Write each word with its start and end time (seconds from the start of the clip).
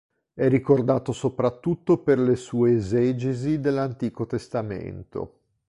È 0.33 0.47
ricordato 0.49 1.11
soprattutto 1.11 1.99
per 1.99 2.17
le 2.17 2.35
sue 2.35 2.73
esegesi 2.73 3.59
dell'Antico 3.59 4.25
Testamento. 4.25 5.41